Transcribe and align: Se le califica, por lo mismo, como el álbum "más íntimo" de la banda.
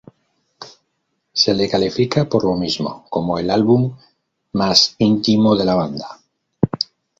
Se 1.31 1.53
le 1.53 1.69
califica, 1.69 2.27
por 2.27 2.43
lo 2.43 2.55
mismo, 2.55 3.05
como 3.11 3.37
el 3.37 3.51
álbum 3.51 3.95
"más 4.53 4.95
íntimo" 4.97 5.55
de 5.55 5.65
la 5.65 5.75
banda. 5.75 6.19